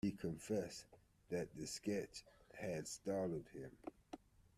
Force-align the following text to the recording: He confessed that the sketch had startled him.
He 0.03 0.13
confessed 0.13 0.87
that 1.29 1.53
the 1.55 1.67
sketch 1.67 2.23
had 2.55 2.87
startled 2.87 3.45
him. 3.53 3.69